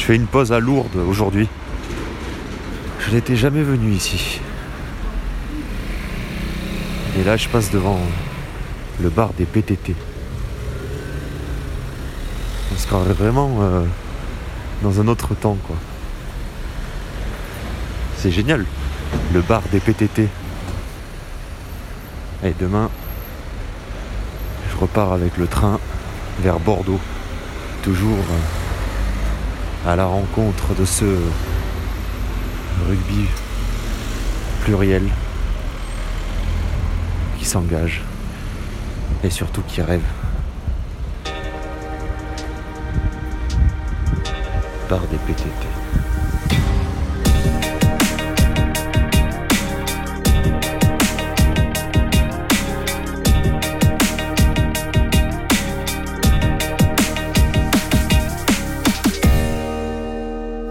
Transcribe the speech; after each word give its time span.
Je 0.00 0.06
fais 0.06 0.16
une 0.16 0.26
pause 0.26 0.50
à 0.50 0.60
Lourdes 0.60 0.96
aujourd'hui. 0.96 1.46
Je 3.00 3.10
n'étais 3.10 3.36
jamais 3.36 3.62
venu 3.62 3.92
ici. 3.92 4.40
Et 7.18 7.22
là, 7.22 7.36
je 7.36 7.46
passe 7.50 7.70
devant 7.70 8.00
le 9.02 9.10
bar 9.10 9.34
des 9.34 9.44
PTT. 9.44 9.94
On 12.72 12.78
se 12.78 12.86
croirait 12.86 13.12
vraiment 13.12 13.58
euh, 13.60 13.84
dans 14.82 15.02
un 15.02 15.06
autre 15.06 15.34
temps, 15.34 15.58
quoi. 15.66 15.76
C'est 18.16 18.30
génial, 18.30 18.64
le 19.34 19.42
bar 19.42 19.60
des 19.70 19.80
PTT. 19.80 20.28
Et 22.42 22.54
demain, 22.58 22.88
je 24.72 24.76
repars 24.78 25.12
avec 25.12 25.36
le 25.36 25.46
train 25.46 25.78
vers 26.40 26.58
Bordeaux, 26.58 27.00
toujours 27.82 28.16
euh, 28.16 28.59
à 29.86 29.96
la 29.96 30.04
rencontre 30.04 30.74
de 30.74 30.84
ce 30.84 31.04
rugby 32.86 33.26
pluriel 34.62 35.08
qui 37.38 37.44
s'engage 37.44 38.02
et 39.24 39.30
surtout 39.30 39.62
qui 39.62 39.80
rêve. 39.80 40.02
Par 44.88 45.00
des 45.06 45.16
PTT. 45.18 45.79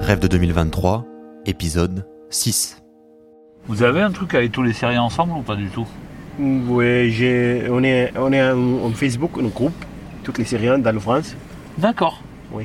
Rêve 0.10 0.18
de 0.18 0.28
2023, 0.28 1.06
épisode 1.46 2.04
6. 2.32 2.82
Vous 3.68 3.84
avez 3.84 4.02
un 4.02 4.10
truc 4.10 4.34
avec 4.34 4.52
tous 4.52 4.64
les 4.64 4.74
séries 4.74 4.98
ensemble 4.98 5.34
ou 5.34 5.44
pas 5.44 5.56
du 5.56 5.68
tout? 5.68 5.86
Oui, 6.40 7.12
j'ai- 7.12 7.68
on 7.70 7.84
est, 7.84 8.12
on 8.18 8.34
est 8.34 8.42
en, 8.50 8.86
en 8.86 8.90
Facebook, 8.90 9.34
un 9.40 9.50
groupe, 9.50 9.86
toutes 10.24 10.40
les 10.40 10.46
Syriens 10.46 10.80
dans 10.80 10.92
la 10.96 11.00
France. 11.00 11.36
D'accord. 11.78 12.24
Oui. 12.52 12.64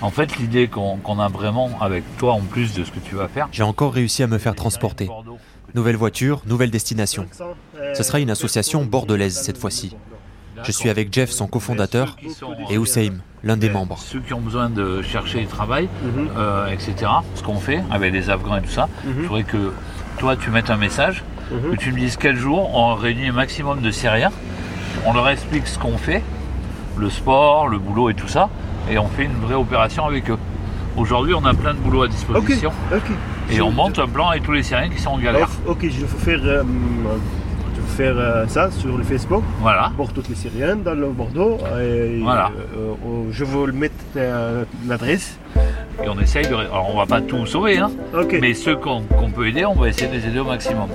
En 0.00 0.10
fait, 0.10 0.36
l'idée 0.38 0.66
qu'on 0.66 0.96
qu'on 0.96 1.20
a 1.20 1.28
vraiment 1.28 1.70
avec 1.80 2.02
toi, 2.18 2.32
en 2.32 2.40
plus 2.40 2.74
de 2.74 2.82
ce 2.82 2.90
que 2.90 2.98
tu 2.98 3.14
vas 3.14 3.28
faire, 3.28 3.46
J'ai 3.52 3.62
encore 3.62 3.92
réussi 3.92 4.24
à 4.24 4.26
me 4.26 4.38
faire 4.38 4.56
transporter. 4.56 5.08
Nouvelle 5.76 5.94
voiture, 5.94 6.42
nouvelle 6.46 6.72
destination. 6.72 7.26
Ce 7.94 8.02
sera 8.02 8.18
une 8.18 8.30
association 8.30 8.84
bordelaise 8.84 9.36
cette 9.40 9.58
fois-ci. 9.58 9.94
Je 10.64 10.72
suis 10.72 10.88
avec 10.88 11.12
Jeff, 11.12 11.30
son 11.30 11.46
cofondateur, 11.46 12.16
et 12.70 12.76
Hussein, 12.76 13.10
l'un 13.44 13.56
des 13.56 13.68
membres. 13.70 13.98
Ceux 13.98 14.20
qui 14.20 14.32
ont 14.34 14.40
besoin 14.40 14.70
de 14.70 15.02
chercher 15.02 15.40
du 15.40 15.46
travail, 15.46 15.88
Mhm, 16.02 16.28
euh, 16.36 16.66
etc. 16.68 16.94
Ce 17.34 17.42
qu'on 17.42 17.60
fait 17.60 17.82
avec 17.90 18.12
les 18.12 18.30
Afghans 18.30 18.56
et 18.56 18.62
tout 18.62 18.70
ça, 18.70 18.88
il 19.04 19.10
mhm, 19.10 19.24
faudrait 19.24 19.44
que 19.44 19.72
toi 20.18 20.36
tu 20.36 20.50
mettes 20.50 20.70
un 20.70 20.76
message, 20.76 21.22
mhm. 21.50 21.72
que 21.72 21.76
tu 21.76 21.92
me 21.92 21.98
dises 21.98 22.16
quel 22.16 22.36
jour 22.36 22.74
on 22.74 22.94
réunit 22.94 23.28
un 23.28 23.32
maximum 23.32 23.80
de 23.80 23.90
Syriens, 23.90 24.32
on 25.04 25.12
leur 25.12 25.28
explique 25.28 25.66
ce 25.66 25.78
qu'on 25.78 25.98
fait, 25.98 26.22
le 26.96 27.10
sport, 27.10 27.68
le 27.68 27.78
boulot 27.78 28.10
et 28.10 28.14
tout 28.14 28.28
ça, 28.28 28.48
et 28.90 28.98
on 28.98 29.08
fait 29.08 29.24
une 29.24 29.34
vraie 29.40 29.54
opération 29.54 30.06
avec 30.06 30.30
eux. 30.30 30.38
Aujourd'hui, 30.96 31.34
on 31.34 31.44
a 31.44 31.52
plein 31.52 31.74
de 31.74 31.78
boulot 31.78 32.04
à 32.04 32.08
disposition 32.08 32.72
et 33.50 33.56
Je- 33.56 33.62
on 33.62 33.70
monte 33.70 33.98
un 33.98 34.08
plan 34.08 34.28
avec 34.30 34.42
tous 34.44 34.52
les 34.52 34.62
Syriens 34.62 34.88
qui 34.88 35.00
sont 35.00 35.10
en 35.10 35.18
galère. 35.18 35.48
Ok, 35.66 35.80
je 35.82 36.00
vais 36.00 36.06
faire, 36.06 36.40
euh, 36.42 36.62
faire 37.96 38.14
euh, 38.18 38.46
ça 38.46 38.70
sur 38.70 38.96
le 38.96 39.04
Facebook 39.04 39.42
Voilà. 39.60 39.90
pour 39.96 40.12
toutes 40.12 40.28
les 40.28 40.34
Syriennes 40.34 40.82
dans 40.82 40.94
le 40.94 41.08
Bordeaux. 41.08 41.58
Et, 41.80 42.20
Voilà. 42.22 42.50
euh, 42.76 42.92
euh, 43.06 43.28
je 43.30 43.44
vais 43.44 43.66
le 43.66 43.72
mettre 43.72 43.94
euh, 44.16 44.64
l'adresse. 44.86 45.38
Et 46.04 46.08
on 46.08 46.18
essaye 46.20 46.46
de. 46.46 46.54
Alors, 46.54 46.90
on 46.92 46.98
va 46.98 47.06
pas 47.06 47.22
tout 47.22 47.46
sauver, 47.46 47.78
hein, 47.78 47.90
Ok. 48.14 48.36
mais 48.40 48.52
ceux 48.52 48.76
qu'on 48.76 49.00
qu'on 49.18 49.30
peut 49.30 49.48
aider, 49.48 49.64
on 49.64 49.74
va 49.74 49.88
essayer 49.88 50.08
de 50.08 50.12
les 50.12 50.26
aider 50.26 50.40
au 50.40 50.44
maximum. 50.44 50.88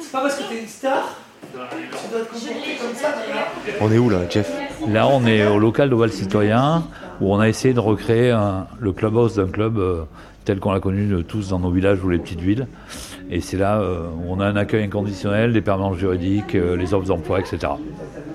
C'est 0.00 0.12
pas 0.12 0.20
parce 0.22 0.36
que 0.36 0.42
t'es 0.48 0.60
une 0.60 0.68
star, 0.68 1.16
tu 1.50 1.56
dois 1.56 1.66
te 2.20 2.32
comporter 2.32 2.76
comme 2.80 2.94
ça. 2.94 3.08
On 3.80 3.90
est 3.92 3.98
où 3.98 4.10
là, 4.10 4.18
Jeff? 4.30 4.50
Là, 4.88 5.08
on 5.08 5.26
est 5.26 5.46
au 5.46 5.58
local 5.58 5.90
d'Oval 5.90 6.10
Citoyen 6.12 6.84
où 7.20 7.32
on 7.32 7.38
a 7.40 7.48
essayé 7.48 7.74
de 7.74 7.80
recréer 7.80 8.30
un- 8.30 8.66
le 8.80 8.92
clubhouse 8.92 9.36
d'un 9.36 9.46
club 9.46 9.78
euh, 9.78 10.02
tel 10.44 10.58
qu'on 10.58 10.72
l'a 10.72 10.80
connu 10.80 11.06
de 11.06 11.22
tous 11.22 11.48
dans 11.48 11.58
nos 11.58 11.70
villages 11.70 12.02
ou 12.04 12.10
les 12.10 12.18
petites 12.18 12.40
villes. 12.40 12.66
Et 13.30 13.40
c'est 13.40 13.56
là 13.56 13.80
euh, 13.80 14.00
où 14.18 14.32
on 14.34 14.40
a 14.40 14.46
un 14.46 14.56
accueil 14.56 14.84
inconditionnel, 14.84 15.52
des 15.52 15.62
permanences 15.62 15.96
juridiques, 15.96 16.54
euh, 16.54 16.76
les 16.76 16.92
offres 16.92 17.06
d'emploi, 17.06 17.40
etc. 17.40 17.72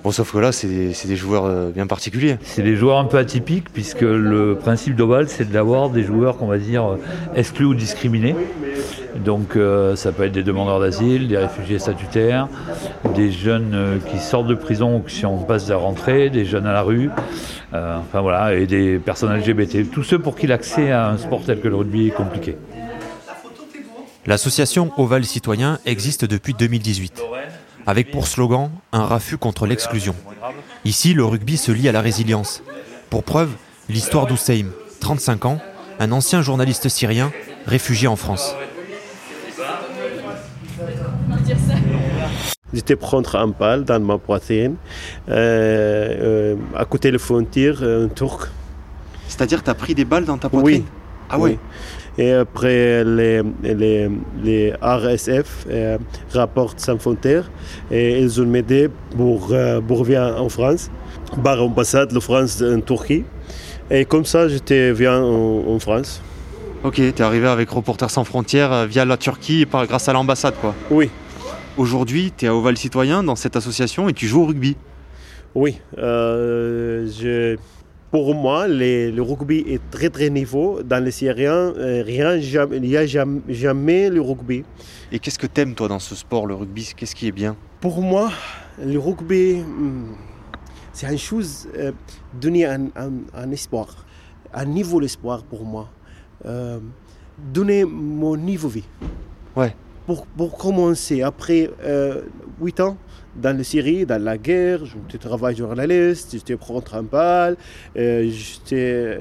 Bon, 0.03 0.11
sauf 0.11 0.31
que 0.33 0.37
là, 0.39 0.51
c'est 0.51 0.67
des, 0.67 0.93
des 1.05 1.15
joueurs 1.15 1.45
euh, 1.45 1.69
bien 1.69 1.85
particuliers. 1.85 2.37
C'est 2.41 2.63
des 2.63 2.75
joueurs 2.75 2.97
un 2.97 3.05
peu 3.05 3.17
atypiques 3.17 3.69
puisque 3.71 4.01
le 4.01 4.55
principe 4.55 4.95
d'Oval, 4.95 5.27
c'est 5.29 5.51
d'avoir 5.51 5.89
des 5.89 6.03
joueurs 6.03 6.37
qu'on 6.37 6.47
va 6.47 6.57
dire 6.57 6.85
euh, 6.85 6.95
exclus 7.35 7.65
ou 7.65 7.75
discriminés. 7.75 8.35
Donc 9.15 9.55
euh, 9.55 9.95
ça 9.95 10.11
peut 10.11 10.23
être 10.23 10.31
des 10.31 10.43
demandeurs 10.43 10.79
d'asile, 10.79 11.27
des 11.27 11.37
réfugiés 11.37 11.79
statutaires, 11.79 12.47
des 13.15 13.31
jeunes 13.31 13.71
euh, 13.73 13.97
qui 13.97 14.19
sortent 14.19 14.47
de 14.47 14.55
prison 14.55 14.97
ou 14.97 14.99
qui 15.01 15.25
en 15.25 15.37
passe 15.37 15.67
de 15.67 15.73
rentrer, 15.73 16.29
des 16.29 16.45
jeunes 16.45 16.65
à 16.65 16.73
la 16.73 16.81
rue, 16.81 17.09
euh, 17.73 17.97
enfin 17.97 18.21
voilà, 18.21 18.55
et 18.55 18.65
des 18.67 18.99
personnes 18.99 19.35
LGBT. 19.35 19.89
Tous 19.91 20.03
ceux 20.03 20.19
pour 20.19 20.35
qui 20.35 20.47
l'accès 20.47 20.91
à 20.91 21.09
un 21.09 21.17
sport 21.17 21.41
tel 21.45 21.59
que 21.59 21.67
le 21.67 21.75
rugby 21.75 22.07
est 22.07 22.11
compliqué. 22.11 22.57
L'association 24.25 24.91
Oval 24.97 25.25
Citoyen 25.25 25.79
existe 25.85 26.25
depuis 26.25 26.53
2018, 26.53 27.21
avec 27.87 28.11
pour 28.11 28.27
slogan 28.27 28.69
un 28.91 29.05
raffut 29.05 29.37
contre 29.37 29.65
l'exclusion. 29.65 30.15
Ici, 30.85 31.13
le 31.13 31.25
rugby 31.25 31.57
se 31.57 31.71
lie 31.71 31.89
à 31.89 31.91
la 31.91 32.01
résilience. 32.01 32.61
Pour 33.09 33.23
preuve, 33.23 33.49
l'histoire 33.89 34.27
d'Ousseim, 34.27 34.67
35 34.99 35.45
ans, 35.45 35.59
un 35.99 36.11
ancien 36.11 36.41
journaliste 36.41 36.89
syrien, 36.89 37.31
réfugié 37.65 38.07
en 38.07 38.15
France. 38.15 38.55
J'étais 42.73 42.95
prendre 42.95 43.35
un 43.35 43.47
balle 43.47 43.83
dans 43.83 43.99
ma 43.99 44.17
poitrine. 44.17 44.75
Euh, 45.29 46.53
euh, 46.53 46.55
à 46.75 46.85
côté 46.85 47.09
de 47.09 47.13
la 47.13 47.19
frontière, 47.19 47.81
un 47.81 48.07
Turc. 48.07 48.49
C'est-à-dire, 49.27 49.63
t'as 49.63 49.73
pris 49.73 49.95
des 49.95 50.05
balles 50.05 50.25
dans 50.25 50.37
ta 50.37 50.49
poitrine? 50.49 50.83
Ah 51.29 51.37
Oui. 51.39 51.57
Et 52.17 52.33
après, 52.33 53.03
les, 53.05 53.41
les, 53.63 54.09
les 54.43 54.73
RSF 54.81 55.65
euh, 55.69 55.97
rapportent 56.33 56.79
sans 56.79 56.97
frontières 56.97 57.49
et 57.91 58.19
ils 58.19 58.41
ont 58.41 58.45
m'aidé 58.45 58.89
pour, 59.15 59.49
euh, 59.51 59.79
pour 59.79 59.99
revenir 59.99 60.35
en 60.37 60.49
France, 60.49 60.89
par 61.43 61.55
l'ambassade 61.55 62.11
de 62.13 62.19
France 62.19 62.61
en 62.61 62.81
Turquie. 62.81 63.23
Et 63.89 64.03
comme 64.05 64.25
ça, 64.25 64.47
j'étais 64.49 64.91
viens 64.91 65.21
en, 65.21 65.63
en 65.69 65.79
France. 65.79 66.21
Ok, 66.83 66.95
t'es 66.95 67.21
arrivé 67.21 67.47
avec 67.47 67.69
Reporters 67.69 68.09
sans 68.09 68.23
frontières 68.25 68.73
euh, 68.73 68.85
via 68.85 69.05
la 69.05 69.15
Turquie 69.17 69.65
par, 69.65 69.85
grâce 69.87 70.09
à 70.09 70.13
l'ambassade, 70.13 70.55
quoi. 70.59 70.73
Oui, 70.91 71.09
Aujourd'hui, 71.89 72.33
t'es 72.35 72.47
à 72.47 72.53
Oval 72.53 72.75
Citoyen 72.75 73.23
dans 73.23 73.37
cette 73.37 73.55
association 73.55 74.09
et 74.09 74.13
tu 74.13 74.27
joues 74.27 74.41
au 74.41 74.45
rugby. 74.47 74.75
oui. 75.55 75.79
euh, 75.97 77.07
je- 77.09 77.55
pour 78.11 78.35
moi, 78.35 78.67
les- 78.67 79.11
le 79.13 79.21
rugby 79.21 79.59
est 79.65 79.79
très 79.89 80.09
très 80.09 80.29
niveau. 80.29 80.83
Dans 80.83 81.01
les 81.01 81.11
Syriens, 81.11 81.71
euh, 81.77 82.03
rien, 82.05 82.37
jamais, 82.41 82.75
il 82.77 82.81
n'y 82.81 82.97
a 82.97 83.05
jamais, 83.05 83.39
jamais 83.47 84.09
le 84.09 84.19
rugby. 84.19 84.65
Et 85.13 85.19
qu'est-ce 85.19 85.39
que 85.39 85.47
t'aimes, 85.47 85.73
toi, 85.73 85.87
dans 85.87 85.99
ce 85.99 86.15
sport, 86.15 86.47
le 86.47 86.55
rugby? 86.55 86.91
Qu'est-ce 86.97 87.15
qui 87.15 87.27
est 87.27 87.31
bien? 87.31 87.55
Pour 87.79 88.01
moi, 88.01 88.29
le 88.83 88.99
rugby, 88.99 89.61
hmm, 89.61 90.15
c'est 90.91 91.09
une 91.09 91.17
chose, 91.17 91.69
euh, 91.77 91.93
donner 92.41 92.65
un, 92.65 92.87
un- 92.97 93.23
un 93.33 93.51
espoir, 93.51 94.05
un 94.53 94.65
niveau 94.65 94.99
d'espoir 94.99 95.43
pour 95.43 95.63
moi. 95.63 95.87
Donner 97.53 97.85
mon 97.85 98.35
niveau 98.35 98.67
de 98.67 98.73
vie. 98.73 98.83
Ouais. 99.55 99.73
Pour, 100.09 100.25
pour 100.25 100.57
commencer, 100.57 101.21
après 101.21 101.69
euh, 101.83 102.23
8 102.59 102.79
ans 102.79 102.97
dans 103.35 103.55
la 103.55 103.63
Syrie, 103.63 104.07
dans 104.07 104.19
la 104.19 104.39
guerre, 104.39 104.79
je 104.83 105.17
travaille 105.17 105.55
journaliste, 105.55 106.29
j'étais 106.31 106.57
prendre 106.57 106.95
un 106.95 107.03
bal, 107.03 107.55
euh, 107.95 108.27
j'étais 108.27 109.19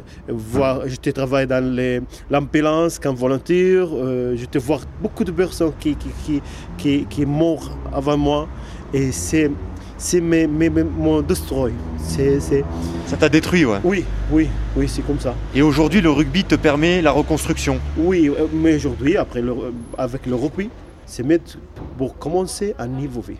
j'étais 0.87 1.13
travaillé 1.13 1.47
dans 1.47 2.03
l'ambulance 2.31 2.99
comme 2.99 3.17
volontaire, 3.17 3.89
euh, 3.93 4.35
j'étais 4.35 4.59
voir 4.59 4.81
beaucoup 5.03 5.25
de 5.25 5.31
personnes 5.31 5.75
qui, 5.79 5.95
qui, 5.95 6.09
qui, 6.25 6.43
qui, 6.79 7.05
qui 7.05 7.27
avant 7.93 8.17
moi. 8.17 8.49
Et 8.95 9.13
c'est 9.13 9.51
c'est 9.99 10.21
mes, 10.21 10.47
mes, 10.47 10.71
mes- 10.71 10.85
mon 10.85 11.21
destroy. 11.21 11.73
C'est. 11.99 12.41
Ça 13.07 13.17
t'a 13.19 13.29
détruit, 13.29 13.65
ouais. 13.65 13.79
Oui, 13.85 14.05
oui, 14.31 14.49
oui, 14.77 14.89
c'est 14.89 15.03
comme 15.03 15.21
ça. 15.21 15.35
Et 15.55 15.63
aujourd'hui, 15.63 16.01
le 16.01 16.11
rugby 16.11 16.45
te 16.45 16.55
permet 16.55 17.03
la 17.03 17.11
reconstruction. 17.11 17.79
Oui, 17.97 18.29
euh, 18.31 18.47
mais 18.53 18.77
aujourd'hui, 18.77 19.17
après 19.17 19.43
le, 19.43 19.51
euh, 19.53 19.71
avec 19.99 20.25
le 20.27 20.35
rugby, 20.35 20.71
c'est 21.07 21.23
mettre 21.23 21.59
pour 21.97 22.19
commencer 22.19 22.75
à 22.79 22.87
niveau 22.87 23.21
vie. 23.21 23.37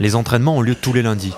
Les 0.00 0.14
entraînements 0.16 0.56
ont 0.56 0.62
lieu 0.62 0.74
tous 0.74 0.92
les 0.92 1.02
lundis. 1.02 1.34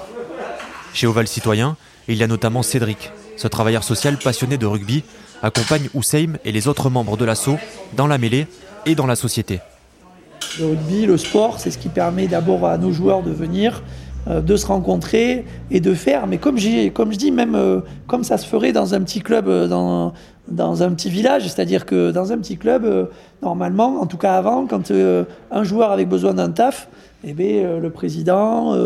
Chez 0.94 1.06
Oval 1.06 1.26
Citoyen, 1.28 1.76
il 2.08 2.16
y 2.16 2.22
a 2.22 2.26
notamment 2.26 2.62
Cédric, 2.62 3.10
ce 3.36 3.48
travailleur 3.48 3.84
social 3.84 4.16
passionné 4.16 4.56
de 4.56 4.66
rugby, 4.66 5.02
accompagne 5.42 5.88
Hussein 5.94 6.34
et 6.44 6.52
les 6.52 6.68
autres 6.68 6.88
membres 6.88 7.16
de 7.16 7.24
l'assaut 7.24 7.58
dans 7.96 8.06
la 8.06 8.16
mêlée 8.18 8.46
et 8.86 8.94
dans 8.94 9.06
la 9.06 9.16
société. 9.16 9.60
Le 10.60 10.66
rugby, 10.66 11.06
le 11.06 11.16
sport, 11.16 11.58
c'est 11.58 11.70
ce 11.70 11.78
qui 11.78 11.88
permet 11.88 12.28
d'abord 12.28 12.64
à 12.64 12.78
nos 12.78 12.92
joueurs 12.92 13.22
de 13.22 13.32
venir, 13.32 13.82
euh, 14.28 14.40
de 14.40 14.56
se 14.56 14.66
rencontrer 14.66 15.44
et 15.72 15.80
de 15.80 15.94
faire. 15.94 16.28
Mais 16.28 16.38
comme, 16.38 16.58
comme 16.92 17.12
je 17.12 17.18
dis, 17.18 17.32
même 17.32 17.56
euh, 17.56 17.80
comme 18.06 18.22
ça 18.22 18.38
se 18.38 18.46
ferait 18.46 18.72
dans 18.72 18.94
un 18.94 19.00
petit 19.00 19.20
club, 19.20 19.48
euh, 19.48 19.66
dans, 19.66 20.12
dans 20.46 20.84
un 20.84 20.92
petit 20.92 21.10
village, 21.10 21.42
c'est-à-dire 21.48 21.86
que 21.86 22.12
dans 22.12 22.32
un 22.32 22.38
petit 22.38 22.56
club, 22.56 23.08
normalement, 23.42 24.00
en 24.00 24.06
tout 24.06 24.18
cas 24.18 24.34
avant, 24.34 24.66
quand 24.66 24.92
un 25.50 25.64
joueur 25.64 25.90
avait 25.90 26.04
besoin 26.04 26.34
d'un 26.34 26.50
taf, 26.50 26.88
eh 27.24 27.32
bien, 27.32 27.80
le 27.80 27.90
président, 27.90 28.76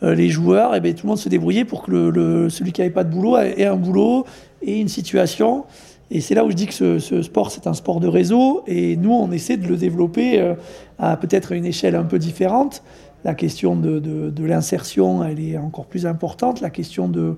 les 0.00 0.28
joueurs, 0.28 0.76
eh 0.76 0.80
bien, 0.80 0.92
tout 0.92 1.04
le 1.06 1.08
monde 1.08 1.18
se 1.18 1.28
débrouillait 1.28 1.64
pour 1.64 1.82
que 1.82 1.90
le, 1.90 2.48
celui 2.48 2.70
qui 2.72 2.80
n'avait 2.80 2.94
pas 2.94 3.02
de 3.02 3.10
boulot 3.10 3.36
ait 3.38 3.66
un 3.66 3.74
boulot 3.74 4.24
et 4.62 4.80
une 4.80 4.88
situation. 4.88 5.64
Et 6.10 6.20
c'est 6.20 6.34
là 6.34 6.44
où 6.44 6.50
je 6.50 6.56
dis 6.56 6.66
que 6.66 6.98
ce, 6.98 7.22
sport, 7.22 7.50
c'est 7.50 7.66
un 7.66 7.74
sport 7.74 8.00
de 8.00 8.08
réseau. 8.08 8.62
Et 8.66 8.96
nous, 8.96 9.12
on 9.12 9.30
essaie 9.30 9.56
de 9.56 9.66
le 9.66 9.76
développer 9.76 10.40
euh, 10.40 10.54
à 10.98 11.16
peut-être 11.16 11.52
une 11.52 11.64
échelle 11.64 11.94
un 11.94 12.02
peu 12.02 12.18
différente. 12.18 12.82
La 13.24 13.34
question 13.34 13.76
de, 13.76 14.32
l'insertion, 14.42 15.22
elle 15.22 15.40
est 15.40 15.56
encore 15.56 15.86
plus 15.86 16.06
importante. 16.06 16.60
La 16.60 16.70
question 16.70 17.08
de, 17.08 17.36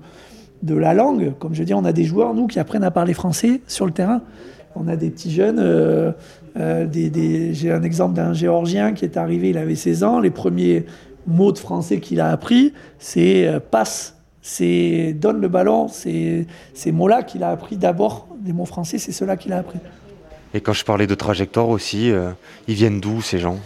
la 0.67 0.93
langue, 0.93 1.33
comme 1.39 1.53
je 1.53 1.63
dis, 1.63 1.73
on 1.73 1.85
a 1.85 1.93
des 1.93 2.05
joueurs, 2.05 2.33
nous, 2.33 2.47
qui 2.47 2.59
apprennent 2.59 2.85
à 2.85 2.91
parler 2.91 3.13
français 3.13 3.61
sur 3.67 3.85
le 3.85 3.91
terrain. 3.91 4.21
On 4.75 4.87
a 4.87 4.95
des 4.95 5.11
petits 5.11 5.31
jeunes. 5.31 5.59
Euh, 5.59 6.11
euh, 6.57 6.87
J'ai 7.51 7.71
un 7.71 7.83
exemple 7.83 8.15
d'un 8.15 8.33
Géorgien 8.33 8.93
qui 8.93 9.05
est 9.05 9.17
arrivé, 9.17 9.51
il 9.51 9.57
avait 9.57 9.75
16 9.75 10.03
ans. 10.03 10.19
Les 10.19 10.31
premiers 10.31 10.85
mots 11.27 11.51
de 11.51 11.59
français 11.59 11.99
qu'il 11.99 12.19
a 12.21 12.31
appris, 12.31 12.73
c'est 12.97 13.51
passe 13.69 14.15
c'est 14.43 15.13
donne 15.13 15.39
le 15.39 15.47
ballon, 15.47 15.87
c'est 15.87 16.45
ces 16.73 16.91
mots-là 16.91 17.23
qu'il 17.23 17.43
a 17.43 17.49
appris 17.49 17.77
d'abord, 17.77 18.27
des 18.41 18.51
mots 18.51 18.65
français, 18.65 18.97
c'est 18.99 19.13
ceux-là 19.13 19.37
qu'il 19.37 19.53
a 19.53 19.57
appris. 19.57 19.79
Et 20.53 20.59
quand 20.59 20.73
je 20.73 20.83
parlais 20.83 21.07
de 21.07 21.15
trajectoire 21.15 21.69
aussi, 21.69 22.11
euh, 22.11 22.29
ils 22.67 22.75
viennent 22.75 22.99
d'où 22.99 23.21
ces 23.21 23.39
gens? 23.39 23.57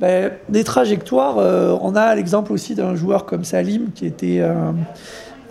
Ben, 0.00 0.32
Des 0.48 0.64
trajectoires, 0.64 1.38
euh, 1.38 1.78
on 1.80 1.94
a 1.94 2.14
l'exemple 2.16 2.52
aussi 2.52 2.74
d'un 2.74 2.96
joueur 2.96 3.26
comme 3.26 3.44
Salim 3.44 3.92
qui 3.94 4.06
était 4.06 4.42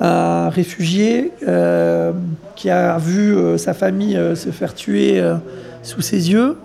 un 0.01 0.49
réfugié, 0.49 1.31
euh, 1.47 2.11
qui 2.57 2.69
a 2.69 2.97
vu 2.97 3.57
sa 3.57 3.73
famille 3.73 4.19
se 4.35 4.49
faire 4.49 4.75
tuer 4.75 5.23
sous 5.81 6.01
ses 6.01 6.29
yeux, 6.29 6.57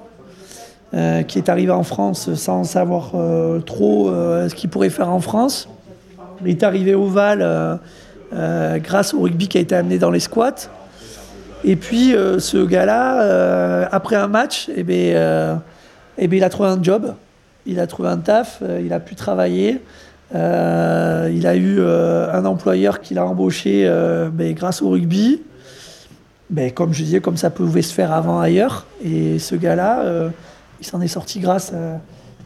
qui 0.93 1.39
est 1.39 1.49
arrivé 1.49 1.71
en 1.71 1.85
France 1.85 2.35
sans 2.35 2.65
savoir 2.65 3.13
trop 3.65 4.11
ce 4.11 4.55
qu'il 4.55 4.71
pourrait 4.71 4.91
faire 4.91 5.09
en 5.09 5.21
France. 5.21 5.69
Il 6.45 6.49
est 6.49 6.63
arrivé 6.65 6.95
au 6.95 7.07
Val 7.07 7.79
grâce 8.33 9.15
au 9.15 9.21
rugby 9.21 9.49
qui 9.49 9.59
a 9.59 9.61
été 9.61 9.75
amené 9.75 9.99
dans 9.99 10.11
les 10.11 10.21
squats. 10.21 10.71
Et 11.65 11.77
puis 11.77 12.15
euh, 12.15 12.39
ce 12.39 12.59
gars-là, 12.59 13.23
euh, 13.23 13.87
après 13.91 14.17
un 14.17 14.29
match, 14.29 14.71
eh 14.75 14.83
ben, 14.83 15.61
eh 16.17 16.29
ben, 16.29 16.37
il 16.37 16.45
a 16.45 16.49
trouvé 16.49 16.69
un 16.69 16.83
job, 16.83 17.15
il 17.67 17.81
a 17.81 17.87
trouvé 17.87 18.09
un 18.09 18.19
taf, 18.19 18.63
il 18.83 18.93
a 18.93 19.01
pu 19.01 19.15
travailler. 19.15 19.81
il 20.33 20.37
a 21.47 21.57
eu 21.57 21.81
un 21.83 22.45
employeur 22.45 23.01
qui 23.01 23.15
l'a 23.15 23.25
embauché 23.25 23.85
ben, 24.33 24.55
grâce 24.55 24.83
au 24.83 24.91
rugby. 24.91 25.43
Ben, 26.51 26.71
comme 26.73 26.95
je 26.95 27.03
disais, 27.03 27.21
comme 27.21 27.37
ça 27.37 27.51
pouvait 27.51 27.83
se 27.83 27.93
faire 27.93 28.13
avant 28.13 28.41
ailleurs. 28.41 28.87
Et 29.05 29.39
ce 29.39 29.55
gars-là, 29.55 30.31
il 30.81 30.87
s'en 30.87 31.01
est 31.01 31.09
sorti 31.09 31.41
grâce 31.41 31.73
à, 31.73 32.01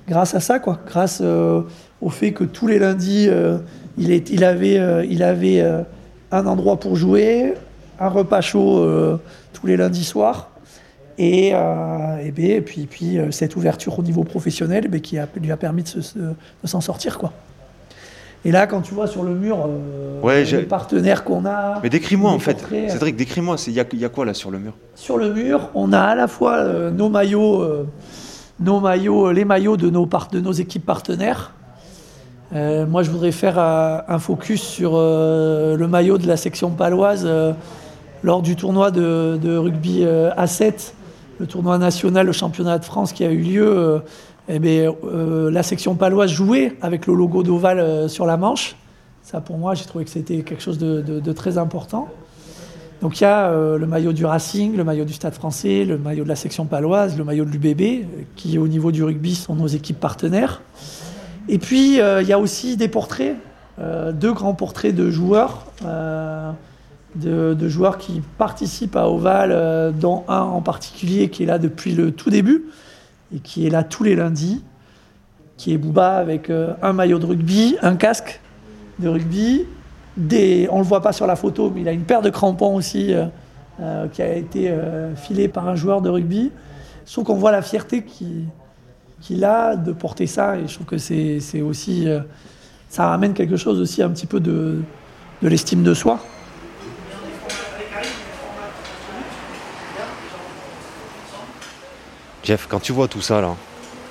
grâce 0.08 0.34
à 0.34 0.40
ça, 0.40 0.58
quoi. 0.58 0.80
grâce 0.86 1.22
au 1.22 2.10
fait 2.10 2.32
que 2.32 2.44
tous 2.44 2.66
les 2.66 2.78
lundis, 2.78 3.28
il, 3.98 4.44
avait, 4.44 4.78
euh, 4.78 5.04
il 5.04 5.22
avait 5.22 5.60
euh, 5.60 5.82
un 6.30 6.46
endroit 6.46 6.78
pour 6.78 6.96
jouer, 6.96 7.54
un 7.98 8.08
repas 8.08 8.40
chaud 8.40 8.78
euh, 8.78 9.18
tous 9.52 9.66
les 9.66 9.76
lundis 9.76 10.04
soirs. 10.04 10.48
Et, 11.18 11.48
et, 11.48 11.52
ben, 11.52 12.50
et, 12.50 12.60
puis, 12.62 12.86
puis 12.86 13.18
cette 13.30 13.54
ouverture 13.54 13.98
au 13.98 14.02
niveau 14.02 14.24
professionnel 14.24 14.88
ben, 14.88 15.00
qui 15.00 15.18
lui 15.40 15.52
a 15.52 15.56
permis 15.56 15.82
de, 15.82 16.34
s'en 16.64 16.80
sortir. 16.80 17.18
Quoi. 17.18 17.32
Et 18.46 18.50
là, 18.50 18.66
quand 18.66 18.80
tu 18.80 18.94
vois 18.94 19.06
sur 19.06 19.22
le 19.22 19.34
mur 19.34 19.68
les 20.24 20.62
partenaires 20.62 21.22
qu'on 21.22 21.44
a. 21.44 21.80
Mais 21.82 21.90
décris-moi 21.90 22.30
en 22.30 22.38
fait. 22.38 22.64
Cédric, 22.88 23.14
décris-moi. 23.14 23.56
Il 23.66 23.74
y, 23.74 23.96
y, 23.98 24.04
a 24.04 24.08
quoi 24.08 24.24
là 24.24 24.32
sur 24.32 24.50
le 24.50 24.58
mur? 24.58 24.72
Sur 24.94 25.18
le 25.18 25.32
mur, 25.32 25.68
on 25.74 25.92
a 25.92 26.00
à 26.00 26.14
la 26.14 26.28
fois 26.28 26.64
nos 26.90 27.10
maillots, 27.10 27.86
nos 28.58 28.80
maillots, 28.80 29.32
les 29.32 29.44
maillots 29.44 29.76
de 29.76 29.90
nos, 29.90 30.06
de 30.06 30.40
nos 30.40 30.52
équipes 30.52 30.86
partenaires. 30.86 31.52
Euh, 32.54 32.86
moi, 32.86 33.02
je 33.02 33.10
voudrais 33.10 33.32
faire 33.32 33.58
euh, 33.58 33.98
un 34.08 34.18
focus 34.18 34.60
sur 34.60 34.92
euh, 34.94 35.76
le 35.76 35.88
maillot 35.88 36.18
de 36.18 36.26
la 36.26 36.36
section 36.36 36.70
paloise 36.70 37.28
lors 38.22 38.42
du 38.42 38.56
tournoi 38.56 38.90
de, 38.90 39.56
rugby 39.56 40.04
A7, 40.04 40.92
le 41.38 41.46
tournoi 41.46 41.78
national, 41.78 42.26
le 42.26 42.32
championnat 42.32 42.78
de 42.78 42.84
France 42.84 43.12
qui 43.12 43.24
a 43.24 43.30
eu 43.30 43.38
lieu. 43.38 44.02
Eh 44.48 44.58
bien, 44.58 44.92
la 45.50 45.62
section 45.62 45.94
paloise 45.94 46.30
jouait 46.30 46.76
avec 46.82 47.06
le 47.06 47.14
logo 47.14 47.42
d'Oval 47.42 48.08
sur 48.08 48.26
la 48.26 48.36
manche. 48.36 48.76
Ça, 49.22 49.40
pour 49.40 49.58
moi, 49.58 49.74
j'ai 49.74 49.84
trouvé 49.86 50.04
que 50.04 50.10
c'était 50.10 50.42
quelque 50.42 50.62
chose 50.62 50.78
de, 50.78 51.32
très 51.32 51.58
important. 51.58 52.08
Donc 53.00 53.20
il 53.20 53.24
y 53.24 53.26
a 53.26 53.50
le 53.50 53.86
maillot 53.86 54.12
du 54.12 54.24
Racing, 54.24 54.76
le 54.76 54.84
maillot 54.84 55.04
du 55.04 55.14
Stade 55.14 55.34
français, 55.34 55.84
le 55.84 55.98
maillot 55.98 56.22
de 56.22 56.28
la 56.28 56.36
section 56.36 56.66
paloise, 56.66 57.18
le 57.18 57.24
maillot 57.24 57.44
de 57.44 57.50
l'UBB, 57.50 58.06
qui 58.36 58.56
au 58.58 58.68
niveau 58.68 58.92
du 58.92 59.02
rugby 59.02 59.34
sont 59.34 59.56
nos 59.56 59.66
équipes 59.66 59.98
partenaires. 59.98 60.62
Et 61.48 61.58
puis, 61.58 62.00
euh, 62.00 62.22
il 62.22 62.28
y 62.28 62.32
a 62.32 62.38
aussi 62.38 62.76
des 62.76 62.88
portraits, 62.88 63.36
euh, 63.78 64.12
deux 64.12 64.32
grands 64.32 64.54
portraits 64.54 64.94
de 64.94 65.10
joueurs, 65.10 65.66
euh, 65.84 66.52
de, 67.14 67.68
joueurs 67.68 67.98
qui 67.98 68.22
participent 68.38 68.96
à 68.96 69.08
Oval, 69.08 69.92
dont 69.98 70.24
un 70.28 70.40
en 70.40 70.62
particulier 70.62 71.28
qui 71.28 71.42
est 71.42 71.46
là 71.46 71.58
depuis 71.58 71.94
le 71.94 72.10
tout 72.10 72.30
début 72.30 72.64
et 73.34 73.40
qui 73.40 73.66
est 73.66 73.70
là 73.70 73.82
tous 73.82 74.02
les 74.02 74.14
lundis, 74.14 74.62
qui 75.56 75.74
est 75.74 75.78
Bouba 75.78 76.16
avec 76.16 76.50
un 76.50 76.92
maillot 76.92 77.18
de 77.18 77.26
rugby, 77.26 77.76
un 77.82 77.96
casque 77.96 78.40
de 78.98 79.08
rugby. 79.08 79.66
Des, 80.16 80.68
on 80.70 80.78
ne 80.78 80.82
le 80.82 80.88
voit 80.88 81.02
pas 81.02 81.12
sur 81.12 81.26
la 81.26 81.36
photo, 81.36 81.70
mais 81.74 81.82
il 81.82 81.88
a 81.88 81.92
une 81.92 82.04
paire 82.04 82.22
de 82.22 82.30
crampons 82.30 82.74
aussi 82.74 83.14
qui 84.12 84.22
a 84.22 84.34
été 84.34 84.74
filée 85.16 85.48
par 85.48 85.68
un 85.68 85.74
joueur 85.74 86.00
de 86.00 86.08
rugby. 86.08 86.50
Sauf 87.04 87.24
qu'on 87.24 87.36
voit 87.36 87.52
la 87.52 87.62
fierté 87.62 88.04
qui, 88.04 88.46
qu'il 89.22 89.44
a 89.44 89.76
de 89.76 89.92
porter 89.92 90.26
ça. 90.26 90.56
Et 90.58 90.68
je 90.68 90.74
trouve 90.74 90.86
que 90.86 90.98
c'est 90.98 91.62
aussi. 91.62 92.08
Euh, 92.08 92.20
ça 92.88 93.06
ramène 93.06 93.32
quelque 93.32 93.56
chose 93.56 93.80
aussi 93.80 94.02
un 94.02 94.10
petit 94.10 94.26
peu 94.26 94.38
de, 94.38 94.82
de 95.40 95.48
l'estime 95.48 95.82
de 95.82 95.94
soi. 95.94 96.20
Jeff, 102.44 102.66
quand 102.68 102.80
tu 102.80 102.92
vois 102.92 103.08
tout 103.08 103.22
ça 103.22 103.40
là, 103.40 103.54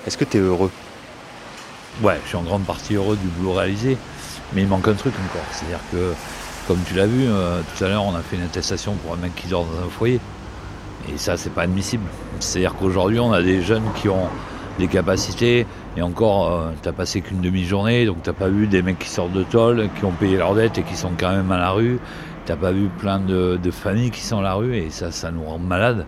est-ce 0.08 0.18
que 0.18 0.24
tu 0.24 0.38
es 0.38 0.40
heureux? 0.40 0.72
Ouais, 2.02 2.18
je 2.24 2.30
suis 2.30 2.38
en 2.38 2.44
grande 2.44 2.64
partie 2.64 2.96
heureux 2.96 3.18
du 3.18 3.28
boulot 3.28 3.54
réalisé, 3.54 3.98
mais 4.54 4.62
il 4.62 4.68
manque 4.68 4.88
un 4.88 4.94
truc 4.94 5.14
encore. 5.30 5.46
C'est-à-dire 5.52 5.82
que, 5.92 6.14
comme 6.66 6.80
tu 6.88 6.96
l'as 6.96 7.06
vu, 7.06 7.26
euh, 7.28 7.62
tout 7.76 7.84
à 7.84 7.90
l'heure, 7.90 8.06
on 8.06 8.16
a 8.16 8.22
fait 8.22 8.38
une 8.38 8.44
attestation 8.44 8.96
pour 8.96 9.14
un 9.14 9.18
mec 9.18 9.36
qui 9.36 9.48
dort 9.48 9.66
dans 9.66 9.86
un 9.86 9.90
foyer. 9.90 10.22
Et 11.14 11.18
ça, 11.18 11.36
c'est 11.36 11.50
pas 11.50 11.64
admissible. 11.64 12.06
C'est-à-dire 12.40 12.74
qu'aujourd'hui, 12.76 13.20
on 13.20 13.34
a 13.34 13.44
des 13.44 13.62
jeunes 13.62 13.84
qui 13.96 14.08
ont 14.08 14.30
des 14.80 14.88
capacités. 14.88 15.66
Et 15.98 16.02
encore, 16.02 16.52
euh, 16.52 16.72
t'as 16.82 16.94
passé 16.94 17.22
qu'une 17.22 17.42
demi-journée, 17.42 18.06
donc 18.06 18.18
t'as 18.24 18.34
pas 18.34 18.48
vu 18.48 18.68
des 18.68 18.82
mecs 18.82 19.00
qui 19.00 19.10
sortent 19.10 19.34
de 19.34 19.44
tôle, 19.44 19.90
qui 19.98 20.06
ont 20.06 20.12
payé 20.12 20.38
leurs 20.38 20.56
dettes 20.56 20.78
et 20.78 20.84
qui 20.84 20.96
sont 20.96 21.12
quand 21.20 21.32
même 21.32 21.52
à 21.52 21.58
la 21.58 21.72
rue. 21.72 22.00
T'as 22.46 22.56
pas 22.56 22.72
vu 22.72 22.88
plein 22.88 23.20
de, 23.20 23.60
familles 23.72 24.12
qui 24.12 24.22
sont 24.22 24.40
à 24.40 24.42
la 24.42 24.54
rue 24.54 24.76
et 24.76 24.90
ça, 24.90 25.12
ça 25.12 25.32
nous 25.32 25.44
rend 25.44 25.60
malades. 25.60 26.06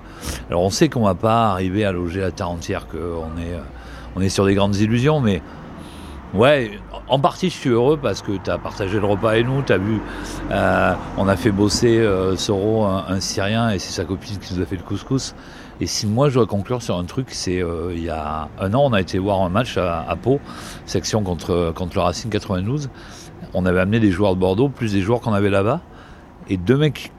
Alors 0.49 0.63
on 0.63 0.69
sait 0.69 0.89
qu'on 0.89 1.03
va 1.03 1.15
pas 1.15 1.51
arriver 1.51 1.85
à 1.85 1.91
loger 1.91 2.21
la 2.21 2.31
terre 2.31 2.49
entière, 2.49 2.87
qu'on 2.87 3.37
est, 3.39 3.53
euh, 3.53 3.61
on 4.15 4.21
est 4.21 4.29
sur 4.29 4.45
des 4.45 4.55
grandes 4.55 4.75
illusions, 4.77 5.19
mais 5.19 5.41
ouais, 6.33 6.71
en 7.07 7.19
partie 7.19 7.49
je 7.49 7.55
suis 7.55 7.69
heureux 7.69 7.99
parce 8.01 8.21
que 8.21 8.31
tu 8.43 8.49
as 8.49 8.57
partagé 8.57 8.99
le 8.99 9.05
repas 9.05 9.31
avec 9.31 9.45
nous, 9.45 9.61
tu 9.61 9.73
as 9.73 9.77
vu, 9.77 10.01
euh, 10.49 10.93
on 11.17 11.27
a 11.27 11.35
fait 11.35 11.51
bosser 11.51 12.03
Soro, 12.35 12.85
un, 12.85 13.19
Syrien, 13.19 13.69
et 13.69 13.79
c'est 13.79 13.93
sa 13.93 14.05
copine 14.05 14.37
qui 14.39 14.55
nous 14.55 14.61
a 14.61 14.65
fait 14.65 14.77
le 14.77 14.83
couscous. 14.83 15.35
Et 15.81 15.87
si 15.87 16.07
moi 16.07 16.29
je 16.29 16.35
dois 16.35 16.45
conclure 16.45 16.81
sur 16.81 16.97
un 16.97 17.03
truc, 17.03 17.27
c'est 17.31 17.61
euh, 17.61 17.93
il 17.95 18.03
y 18.03 18.09
a 18.09 18.49
un 18.59 18.73
an, 18.73 18.83
on 18.85 18.93
a 18.93 19.01
été 19.01 19.17
voir 19.17 19.41
un 19.41 19.49
match 19.49 19.77
à, 19.77 20.15
Pau, 20.21 20.39
section 20.85 21.23
contre, 21.23 21.71
contre 21.75 21.95
le 21.95 22.01
Racing 22.01 22.29
92. 22.29 22.89
On 23.53 23.65
avait 23.65 23.79
amené 23.79 23.99
des 23.99 24.11
joueurs 24.11 24.35
de 24.35 24.39
Bordeaux, 24.39 24.69
plus 24.69 24.93
des 24.93 25.01
joueurs 25.01 25.21
qu'on 25.21 25.33
avait 25.33 25.49
là-bas. 25.49 25.81
Et 26.49 26.57
deux 26.57 26.77
mecs 26.77 27.11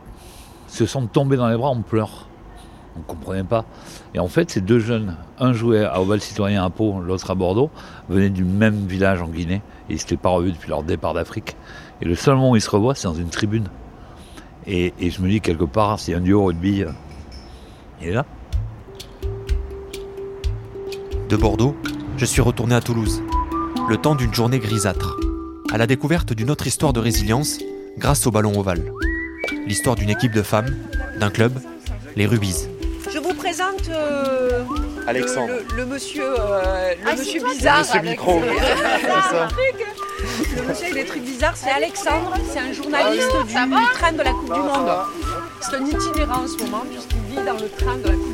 se 0.67 0.87
sont 0.87 1.07
tombés 1.07 1.37
dans 1.37 1.49
les 1.49 1.57
bras, 1.57 1.71
on 1.71 1.83
pleure. 1.83 2.29
On 2.97 3.01
ne 3.01 3.05
comprenait 3.05 3.45
pas. 3.45 3.65
Et 4.15 4.21
en 4.21 4.29
fait, 4.29 4.51
ces 4.51 4.61
deux 4.61 4.79
jeunes, 4.79 5.17
un 5.39 5.53
jouait 5.53 5.85
à 5.85 6.01
Oval 6.01 6.21
Citoyen 6.21 6.65
à 6.65 6.71
Pau, 6.71 7.01
l'autre 7.01 7.31
à 7.31 7.35
Bordeaux, 7.35 7.71
venaient 8.09 8.31
du 8.31 8.45
même 8.45 8.87
village 8.87 9.21
en 9.21 9.29
Guinée. 9.29 9.63
Et 9.89 9.93
ils 9.93 9.95
ne 9.95 9.99
s'étaient 9.99 10.17
pas 10.17 10.31
revus 10.31 10.53
depuis 10.53 10.69
leur 10.69 10.85
départ 10.85 11.15
d'Afrique. 11.15 11.57
Et 12.01 12.05
le 12.05 12.15
seul 12.15 12.37
moment 12.37 12.51
où 12.51 12.57
ils 12.57 12.63
se 12.63 12.71
revoient, 12.71 12.95
c'est 12.95 13.09
dans 13.09 13.15
une 13.15 13.31
tribune. 13.31 13.69
Et, 14.67 14.93
je 14.99 15.21
me 15.21 15.29
dis, 15.29 15.41
quelque 15.41 15.65
part, 15.65 15.99
si 15.99 16.15
un 16.15 16.21
duo 16.21 16.45
rugby, 16.45 16.83
euh, 16.83 16.91
il 18.01 18.09
est 18.09 18.13
là. 18.13 18.25
De 21.29 21.37
Bordeaux, 21.37 21.75
je 22.17 22.25
suis 22.25 22.41
retourné 22.41 22.75
à 22.75 22.81
Toulouse, 22.81 23.23
le 23.89 23.97
temps 23.97 24.15
d'une 24.15 24.35
journée 24.35 24.59
grisâtre, 24.59 25.17
à 25.73 25.79
la 25.79 25.87
découverte 25.87 26.33
d'une 26.33 26.51
autre 26.51 26.67
histoire 26.67 26.93
de 26.93 27.01
résilience 27.01 27.59
grâce 27.97 28.27
au 28.27 28.31
ballon 28.31 28.59
ovale. 28.59 28.93
L'histoire 29.67 29.97
d'une 29.97 30.11
équipe 30.11 30.33
de 30.33 30.43
femmes, 30.43 30.77
d'un 31.19 31.31
club 31.31 31.59
les 32.17 32.27
Rubies. 32.27 32.67
Je 33.11 33.19
vous 33.19 33.35
présente 33.35 33.89
euh, 33.89 34.65
Alexandre. 35.07 35.53
Le, 35.75 35.87
monsieur, 35.87 36.25
euh, 36.39 36.95
le 37.05 37.17
monsieur 37.17 37.43
bizarre. 37.45 37.81
Monsieur 37.81 38.03
micro. 38.03 38.41
le 40.57 40.63
monsieur 40.69 40.85
avec 40.87 40.95
des 40.95 41.07
trucs 41.07 41.25
bizarres, 41.25 41.57
c'est 41.57 41.71
Alexandre. 41.71 42.35
C'est 42.53 42.59
un 42.59 42.73
journaliste 42.73 43.33
du 43.47 43.55
train 43.95 44.13
de 44.13 44.23
la 44.23 44.33
Coupe 44.33 44.53
du 44.53 44.61
Monde. 44.61 44.91
C'est 45.61 45.77
un 45.77 45.87
itinérant 45.87 46.45
en 46.45 46.49
ce 46.49 46.63
moment 46.65 46.85
puisqu'il 46.91 47.23
vit 47.31 47.45
dans 47.45 47.55
le 47.55 47.69
train 47.71 47.97
de 47.97 48.09
la 48.09 48.15
Coupe 48.15 48.27
du 48.27 48.33
Monde. 48.33 48.34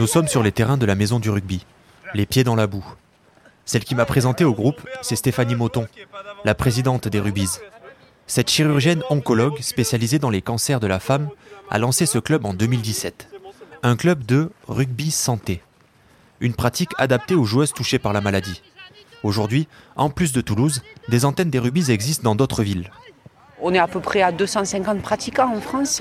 Nous 0.00 0.06
sommes 0.06 0.28
sur 0.28 0.42
les 0.42 0.50
terrains 0.50 0.78
de 0.78 0.86
la 0.86 0.94
maison 0.94 1.20
du 1.20 1.28
rugby, 1.28 1.66
les 2.14 2.24
pieds 2.24 2.42
dans 2.42 2.54
la 2.54 2.66
boue. 2.66 2.86
Celle 3.66 3.84
qui 3.84 3.94
m'a 3.94 4.06
présenté 4.06 4.44
au 4.46 4.54
groupe, 4.54 4.80
c'est 5.02 5.14
Stéphanie 5.14 5.54
Moton, 5.54 5.86
la 6.42 6.54
présidente 6.54 7.06
des 7.06 7.20
Rubies. 7.20 7.58
Cette 8.26 8.48
chirurgienne 8.48 9.02
oncologue 9.10 9.60
spécialisée 9.60 10.18
dans 10.18 10.30
les 10.30 10.40
cancers 10.40 10.80
de 10.80 10.86
la 10.86 11.00
femme 11.00 11.28
a 11.68 11.78
lancé 11.78 12.06
ce 12.06 12.18
club 12.18 12.46
en 12.46 12.54
2017. 12.54 13.28
Un 13.82 13.94
club 13.94 14.24
de 14.24 14.50
rugby 14.68 15.10
santé. 15.10 15.60
Une 16.40 16.54
pratique 16.54 16.92
adaptée 16.96 17.34
aux 17.34 17.44
joueuses 17.44 17.74
touchées 17.74 17.98
par 17.98 18.14
la 18.14 18.22
maladie. 18.22 18.62
Aujourd'hui, 19.22 19.68
en 19.96 20.08
plus 20.08 20.32
de 20.32 20.40
Toulouse, 20.40 20.80
des 21.10 21.26
antennes 21.26 21.50
des 21.50 21.58
Rubies 21.58 21.90
existent 21.90 22.24
dans 22.24 22.34
d'autres 22.34 22.62
villes. 22.62 22.90
On 23.60 23.74
est 23.74 23.78
à 23.78 23.86
peu 23.86 24.00
près 24.00 24.22
à 24.22 24.32
250 24.32 25.02
pratiquants 25.02 25.54
en 25.54 25.60
France, 25.60 26.00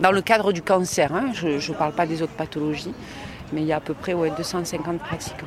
dans 0.00 0.12
le 0.12 0.20
cadre 0.22 0.52
du 0.52 0.62
cancer. 0.62 1.12
hein. 1.14 1.30
Je 1.34 1.48
ne 1.48 1.76
parle 1.76 1.92
pas 1.92 2.06
des 2.06 2.22
autres 2.22 2.32
pathologies, 2.34 2.94
mais 3.52 3.60
il 3.62 3.66
y 3.66 3.72
a 3.72 3.76
à 3.76 3.80
peu 3.80 3.94
près 3.94 4.14
ouais, 4.14 4.30
250 4.36 4.98
pratiquants. 4.98 5.46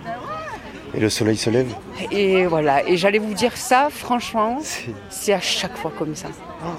Et 0.93 0.99
le 0.99 1.09
soleil 1.09 1.35
se 1.35 1.49
lève 1.49 1.73
Et 2.11 2.45
voilà, 2.45 2.87
et 2.87 2.95
j'allais 2.95 3.19
vous 3.19 3.33
dire 3.33 3.57
ça, 3.57 3.89
franchement, 3.89 4.59
c'est 5.09 5.33
à 5.33 5.41
chaque 5.41 5.75
fois 5.75 5.91
comme 5.97 6.15
ça. 6.15 6.27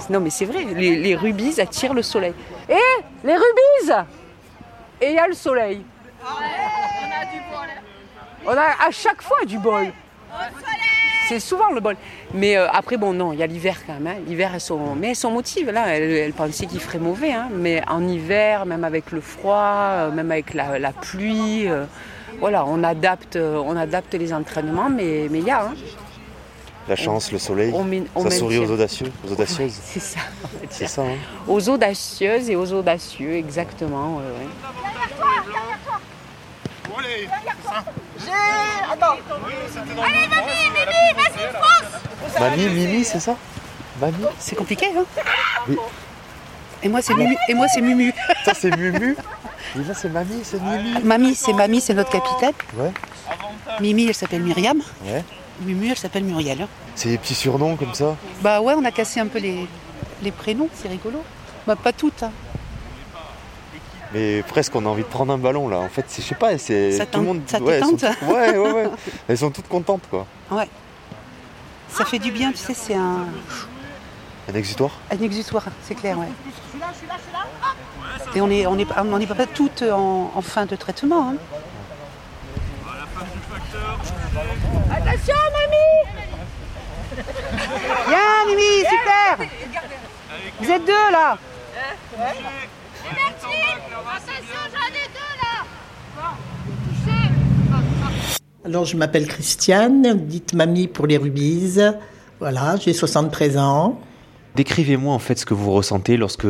Non 0.08 0.20
mais 0.20 0.30
c'est 0.30 0.46
vrai, 0.46 0.64
les, 0.64 0.96
les 0.96 1.14
rubis 1.14 1.60
attirent 1.60 1.92
le 1.94 2.02
soleil. 2.02 2.32
Eh, 2.68 2.74
les 3.24 3.34
rubis 3.34 3.92
Et 5.02 5.08
il 5.10 5.14
y 5.14 5.18
a 5.18 5.26
le 5.28 5.34
soleil. 5.34 5.84
On 8.46 8.52
a 8.52 8.86
à 8.86 8.90
chaque 8.90 9.20
fois 9.22 9.44
du 9.44 9.58
bol. 9.58 9.92
C'est 11.28 11.40
souvent 11.40 11.70
le 11.74 11.80
bol. 11.80 11.96
Mais 12.34 12.56
euh, 12.56 12.68
après, 12.70 12.96
bon, 12.96 13.12
non, 13.12 13.32
il 13.32 13.38
y 13.38 13.42
a 13.42 13.46
l'hiver 13.46 13.76
quand 13.86 13.94
même. 13.94 14.06
hein. 14.06 14.20
L'hiver, 14.26 14.50
elles 14.54 14.60
sont, 14.60 14.94
mais 14.94 15.10
elles 15.10 15.16
sont 15.16 15.30
motivées. 15.30 15.72
Là, 15.72 15.88
elles, 15.88 16.10
elles 16.10 16.32
pensaient 16.32 16.66
qu'il 16.66 16.80
ferait 16.80 16.98
mauvais. 16.98 17.32
hein. 17.32 17.48
Mais 17.52 17.82
en 17.88 18.06
hiver, 18.06 18.64
même 18.66 18.84
avec 18.84 19.10
le 19.12 19.20
froid, 19.20 19.56
euh, 19.72 20.10
même 20.10 20.30
avec 20.30 20.54
la, 20.54 20.78
la 20.78 20.92
pluie, 20.92 21.68
euh, 21.68 21.84
voilà, 22.40 22.64
on 22.66 22.82
adapte, 22.84 23.36
euh, 23.36 23.56
on 23.64 23.76
adapte 23.76 24.14
les 24.14 24.32
entraînements. 24.32 24.88
Mais 24.90 25.26
mais 25.30 25.38
il 25.40 25.44
y 25.46 25.50
a. 25.50 25.62
hein. 25.64 25.74
La 26.88 26.94
chance, 26.94 27.32
le 27.32 27.38
soleil, 27.40 27.72
On 27.74 27.82
main- 27.82 28.04
on 28.14 28.22
ça 28.22 28.30
sourit 28.30 28.58
aux 28.58 28.70
audacieux, 28.70 29.10
aux 29.26 29.32
audacieuses. 29.32 29.76
Ouais, 29.76 29.82
c'est 29.84 29.98
ça. 30.00 30.20
C'est 30.70 30.86
ça, 30.86 31.02
hein 31.02 31.16
Aux 31.48 31.68
audacieuses 31.68 32.48
et 32.48 32.54
aux 32.54 32.72
audacieux, 32.72 33.32
exactement. 33.34 34.18
ouais, 34.18 34.22
ouais. 34.22 34.46
Mamie, 42.40 42.66
Mimi, 42.68 43.04
c'est 43.04 43.20
ça 43.20 43.36
Mamie 44.00 44.24
C'est 44.38 44.56
compliqué, 44.56 44.86
hein 44.96 45.04
Oui. 45.68 45.76
Et 46.82 46.88
moi, 46.88 47.00
c'est 47.02 47.14
Mumu. 47.14 47.36
Et 47.48 47.54
moi, 47.54 47.66
c'est 47.68 47.80
Mumu. 47.80 48.12
Ça, 48.44 48.52
c'est 48.54 48.74
Mumu 48.76 49.16
Et 49.76 49.78
là, 49.78 49.94
c'est 49.94 50.08
Mamie, 50.08 50.40
c'est 50.44 50.60
Mimi 50.62 51.02
Mamie, 51.02 51.34
c'est 51.34 51.52
Mamie, 51.52 51.80
c'est 51.80 51.94
notre 51.94 52.10
capitaine. 52.10 52.52
Ouais, 52.74 52.92
Mimi, 53.80 54.06
elle 54.08 54.14
s'appelle 54.14 54.42
Myriam. 54.42 54.80
ouais. 55.04 55.24
Mumu, 55.62 55.88
elle 55.90 55.96
s'appelle 55.96 56.24
Muriel. 56.24 56.66
C'est 56.94 57.08
des 57.08 57.16
petits 57.18 57.34
surnoms 57.34 57.76
comme 57.76 57.94
ça. 57.94 58.14
Bah 58.42 58.60
ouais, 58.60 58.74
on 58.76 58.84
a 58.84 58.90
cassé 58.90 59.20
un 59.20 59.26
peu 59.26 59.38
les, 59.38 59.66
les 60.22 60.30
prénoms, 60.30 60.68
c'est 60.74 60.88
rigolo. 60.88 61.22
Bah 61.66 61.76
pas 61.76 61.92
toutes. 61.94 62.22
hein. 62.22 62.30
Mais 64.12 64.42
presque, 64.42 64.74
on 64.76 64.84
a 64.86 64.88
envie 64.88 65.02
de 65.02 65.08
prendre 65.08 65.32
un 65.32 65.38
ballon 65.38 65.68
là. 65.68 65.78
En 65.78 65.88
fait, 65.88 66.04
c'est- 66.08 66.22
je 66.22 66.28
sais 66.28 66.34
pas, 66.34 66.56
c'est. 66.58 66.92
Ça 66.92 67.06
tout 67.06 67.18
le 67.20 67.24
monde. 67.26 67.42
ça 67.46 67.58
ouais, 67.60 67.74
elles 67.74 67.84
sont 67.84 67.96
ouais, 68.28 68.56
ouais, 68.56 68.72
ouais. 68.72 68.90
Elles 69.28 69.38
sont 69.38 69.50
toutes 69.50 69.68
contentes 69.68 70.02
quoi. 70.10 70.26
Ouais. 70.50 70.68
Ça 71.88 72.04
fait 72.04 72.18
du 72.18 72.30
bien, 72.30 72.50
tu 72.52 72.58
sais, 72.58 72.74
c'est 72.74 72.94
un, 72.94 73.26
Un 74.48 74.54
exutoire? 74.54 74.90
Un 75.10 75.18
exutoire, 75.22 75.64
c'est 75.82 75.94
clair, 75.94 76.18
ouais. 76.18 76.26
Et 78.34 78.40
on 78.40 78.50
est, 78.50 78.66
on 78.66 78.78
est, 78.78 78.86
on 78.98 79.18
n'est 79.18 79.26
pas 79.26 79.46
toutes 79.46 79.82
en, 79.82 80.30
en 80.34 80.42
fin 80.42 80.66
de 80.66 80.76
traitement. 80.76 81.30
hein. 81.30 81.36
Attention, 84.90 85.34
mamie 85.56 86.26
Bien, 88.08 88.46
Mimi, 88.46 88.84
super 88.84 89.46
Vous 90.60 90.70
êtes 90.70 90.84
deux 90.84 91.10
là 91.12 91.38
Alors, 98.66 98.84
je 98.84 98.96
m'appelle 98.96 99.28
Christiane, 99.28 100.22
dites 100.26 100.52
mamie 100.52 100.88
pour 100.88 101.06
les 101.06 101.18
rubies. 101.18 101.78
Voilà, 102.40 102.74
j'ai 102.74 102.92
73 102.92 103.58
ans. 103.58 104.00
Décrivez-moi 104.56 105.14
en 105.14 105.20
fait 105.20 105.38
ce 105.38 105.46
que 105.46 105.54
vous 105.54 105.70
ressentez 105.70 106.16
lorsque 106.16 106.48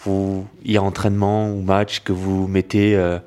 vous 0.00 0.48
il 0.64 0.72
y 0.72 0.76
a 0.76 0.82
entraînement 0.82 1.48
ou 1.52 1.62
match 1.62 2.00
que 2.00 2.10
vous 2.10 2.48
mettez 2.48 2.96
euh, 2.96 3.20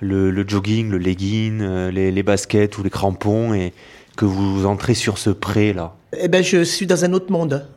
le, 0.00 0.30
le 0.30 0.48
jogging, 0.48 0.88
le 0.88 0.96
legging, 0.96 1.60
euh, 1.60 1.90
les, 1.90 2.10
les 2.10 2.22
baskets 2.22 2.78
ou 2.78 2.82
les 2.82 2.88
crampons 2.88 3.52
et 3.52 3.74
que 4.16 4.24
vous 4.24 4.64
entrez 4.64 4.94
sur 4.94 5.18
ce 5.18 5.28
pré 5.28 5.74
là. 5.74 5.94
Eh 6.18 6.28
ben, 6.28 6.42
je 6.42 6.64
suis 6.64 6.86
dans 6.86 7.04
un 7.04 7.12
autre 7.12 7.30
monde. 7.30 7.68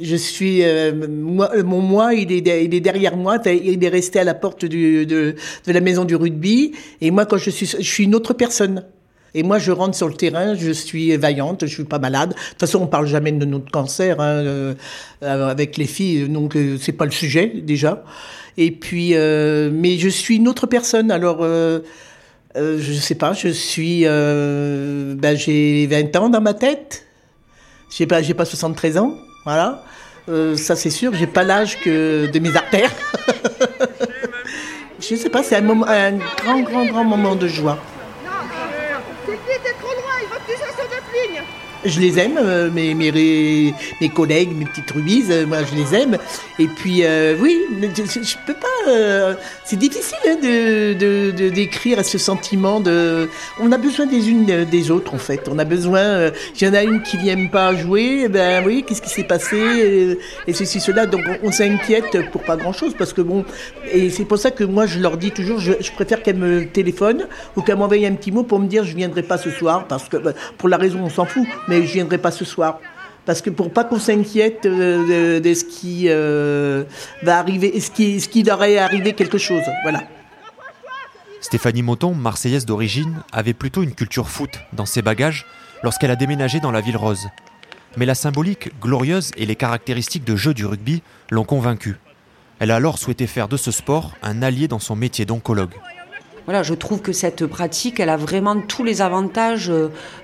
Je 0.00 0.16
suis, 0.16 0.64
euh, 0.64 1.06
moi, 1.10 1.50
mon 1.62 1.82
moi, 1.82 2.14
il 2.14 2.32
est, 2.32 2.64
il 2.64 2.74
est 2.74 2.80
derrière 2.80 3.18
moi. 3.18 3.36
Il 3.44 3.84
est 3.84 3.88
resté 3.88 4.18
à 4.18 4.24
la 4.24 4.34
porte 4.34 4.64
du, 4.64 5.04
de, 5.04 5.34
de 5.66 5.72
la 5.72 5.80
maison 5.82 6.06
du 6.06 6.16
rugby. 6.16 6.72
Et 7.02 7.10
moi, 7.10 7.26
quand 7.26 7.36
je 7.36 7.50
suis, 7.50 7.66
je 7.66 7.82
suis 7.82 8.04
une 8.04 8.14
autre 8.14 8.32
personne. 8.32 8.82
Et 9.34 9.42
moi, 9.42 9.58
je 9.58 9.70
rentre 9.70 9.94
sur 9.94 10.08
le 10.08 10.14
terrain, 10.14 10.54
je 10.54 10.70
suis 10.70 11.14
vaillante, 11.16 11.66
je 11.66 11.72
suis 11.72 11.84
pas 11.84 11.98
malade. 11.98 12.30
De 12.30 12.34
toute 12.34 12.60
façon, 12.60 12.80
on 12.80 12.86
parle 12.86 13.06
jamais 13.06 13.32
de 13.32 13.44
notre 13.44 13.70
cancer 13.70 14.18
hein, 14.18 14.24
euh, 14.28 14.74
euh, 15.22 15.48
avec 15.48 15.76
les 15.76 15.84
filles, 15.84 16.28
donc 16.28 16.56
euh, 16.56 16.78
c'est 16.80 16.92
pas 16.92 17.04
le 17.04 17.10
sujet 17.10 17.52
déjà. 17.62 18.02
Et 18.56 18.70
puis, 18.70 19.10
euh, 19.12 19.70
mais 19.70 19.98
je 19.98 20.08
suis 20.08 20.36
une 20.36 20.48
autre 20.48 20.66
personne. 20.66 21.10
Alors, 21.10 21.40
euh, 21.42 21.80
je 22.54 22.92
sais 22.94 23.14
pas, 23.14 23.34
je 23.34 23.48
suis, 23.48 24.04
ben, 24.04 25.36
j'ai 25.36 25.86
20 25.86 26.16
ans 26.16 26.28
dans 26.30 26.40
ma 26.40 26.54
tête. 26.54 27.04
J'ai 27.94 28.06
pas, 28.06 28.22
j'ai 28.22 28.34
pas 28.34 28.46
73 28.46 28.96
ans, 28.96 29.14
voilà. 29.44 29.84
Ça 30.56 30.74
c'est 30.74 30.90
sûr, 30.90 31.14
j'ai 31.14 31.26
pas 31.26 31.44
l'âge 31.44 31.78
que 31.80 32.26
de 32.32 32.38
mes 32.38 32.56
artères. 32.56 32.90
je 34.98 35.14
sais 35.14 35.30
pas, 35.30 35.42
c'est 35.42 35.56
un 35.56 35.62
grand, 35.62 36.60
grand, 36.62 36.86
grand 36.86 37.04
moment 37.04 37.36
de 37.36 37.46
joie. 37.46 37.78
Je 41.84 42.00
les 42.00 42.18
aime, 42.18 42.38
euh, 42.38 42.70
mes, 42.70 44.08
collègues, 44.12 44.56
mes 44.56 44.64
petites 44.64 44.90
rubies, 44.90 45.24
euh, 45.30 45.46
moi 45.46 45.58
je 45.62 45.76
les 45.76 45.94
aime. 45.94 46.18
Et 46.58 46.66
puis 46.66 47.04
euh, 47.04 47.36
oui, 47.38 47.60
je, 47.80 48.02
je 48.02 48.36
peux 48.46 48.54
pas. 48.54 48.66
Euh, 48.86 49.34
c'est 49.64 49.76
difficile 49.76 50.18
hein, 50.28 50.36
de, 50.40 51.48
décrire 51.50 52.04
ce 52.04 52.18
sentiment 52.18 52.80
de. 52.80 53.28
On 53.60 53.72
a 53.72 53.78
besoin 53.78 54.06
des 54.06 54.30
unes 54.30 54.46
euh, 54.50 54.64
des 54.64 54.90
autres 54.90 55.14
en 55.14 55.18
fait. 55.18 55.48
On 55.50 55.58
a 55.58 55.64
besoin. 55.64 56.00
euh, 56.00 56.30
Il 56.60 56.66
y 56.66 56.70
en 56.70 56.74
a 56.74 56.82
une 56.82 57.02
qui 57.02 57.18
n'aime 57.18 57.50
pas 57.50 57.74
jouer. 57.74 58.22
eh 58.24 58.28
Ben 58.28 58.64
oui, 58.64 58.84
qu'est-ce 58.86 59.02
qui 59.02 59.10
s'est 59.10 59.24
passé 59.24 60.18
Et 60.46 60.52
ceci 60.52 60.80
cela. 60.80 61.06
Donc 61.06 61.22
on, 61.42 61.50
s'inquiète 61.52 62.30
pour 62.30 62.42
pas 62.42 62.56
grand 62.56 62.72
chose 62.72 62.94
parce 62.96 63.12
que 63.12 63.22
bon. 63.22 63.44
Et 63.92 64.10
c'est 64.10 64.24
pour 64.24 64.38
ça 64.38 64.50
que 64.50 64.64
moi 64.64 64.86
je 64.86 64.98
leur 64.98 65.16
dis 65.16 65.30
toujours, 65.30 65.58
je, 65.58 65.72
je 65.80 65.92
préfère 65.92 66.22
qu'elles 66.22 66.36
me 66.36 66.66
téléphonent 66.66 67.26
ou 67.56 67.62
qu'elles 67.62 67.76
m'envoient 67.76 67.96
un 68.06 68.14
petit 68.14 68.32
mot 68.32 68.42
pour 68.42 68.58
me 68.58 68.66
dire 68.66 68.84
je 68.84 68.94
viendrai 68.94 69.22
pas 69.22 69.38
ce 69.38 69.50
soir 69.50 69.86
parce 69.86 70.08
que 70.08 70.16
bah, 70.16 70.32
pour 70.58 70.68
la 70.68 70.76
raison 70.76 71.00
on 71.02 71.10
s'en 71.10 71.24
fout, 71.24 71.46
mais 71.68 71.82
je 71.86 71.92
viendrai 71.92 72.18
pas 72.18 72.30
ce 72.30 72.44
soir. 72.44 72.80
Parce 73.26 73.42
que 73.42 73.50
pour 73.50 73.72
pas 73.72 73.82
qu'on 73.84 73.98
s'inquiète 73.98 74.66
euh, 74.66 75.40
de, 75.40 75.54
ce 75.54 75.64
qui 75.64 76.04
euh, 76.06 76.84
va 77.22 77.38
arriver, 77.38 77.78
ce 77.80 77.90
qui, 77.90 78.20
ce 78.20 78.28
qui 78.28 78.44
quelque 78.44 79.36
chose. 79.36 79.62
Stéphanie 81.40 81.82
Moton, 81.82 82.14
marseillaise 82.14 82.66
d'origine, 82.66 83.22
avait 83.32 83.52
plutôt 83.52 83.82
une 83.82 83.94
culture 83.94 84.28
foot 84.28 84.50
dans 84.72 84.86
ses 84.86 85.02
bagages 85.02 85.44
lorsqu'elle 85.82 86.12
a 86.12 86.16
déménagé 86.16 86.60
dans 86.60 86.70
la 86.70 86.80
ville 86.80 86.96
rose. 86.96 87.28
Mais 87.96 88.06
la 88.06 88.14
symbolique 88.14 88.70
glorieuse 88.80 89.32
et 89.36 89.44
les 89.44 89.56
caractéristiques 89.56 90.24
de 90.24 90.36
jeu 90.36 90.54
du 90.54 90.64
rugby 90.64 91.02
l'ont 91.30 91.44
convaincue. 91.44 91.96
Elle 92.60 92.70
a 92.70 92.76
alors 92.76 92.98
souhaité 92.98 93.26
faire 93.26 93.48
de 93.48 93.56
ce 93.56 93.70
sport 93.70 94.16
un 94.22 94.40
allié 94.42 94.68
dans 94.68 94.78
son 94.78 94.96
métier 94.96 95.24
d'oncologue. 95.24 95.74
Voilà, 96.46 96.62
je 96.62 96.74
trouve 96.74 97.02
que 97.02 97.10
cette 97.10 97.44
pratique, 97.46 97.98
elle 97.98 98.08
a 98.08 98.16
vraiment 98.16 98.60
tous 98.60 98.84
les 98.84 99.02
avantages 99.02 99.72